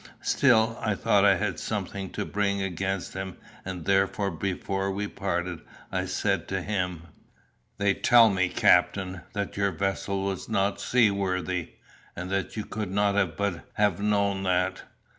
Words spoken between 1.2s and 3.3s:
I had something to bring against